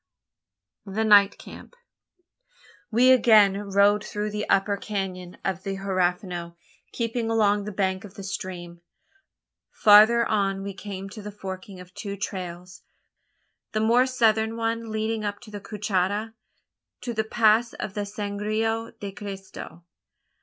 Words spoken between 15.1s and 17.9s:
up to the Cuchada, to the pass